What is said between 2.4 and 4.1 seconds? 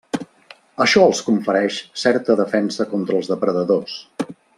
defensa contra els depredadors.